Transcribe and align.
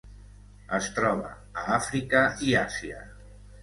Es 0.77 0.87
troba 0.95 1.31
a 1.65 1.69
Àfrica 1.79 2.25
i 2.51 2.61
Àsia. 2.67 3.09